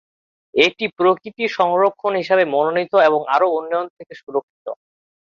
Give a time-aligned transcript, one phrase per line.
[0.53, 4.67] এটি প্রকৃতি সংরক্ষণ হিসাবে মনোনীত এবং আরও উন্নয়ন থেকে সুরক্ষিত।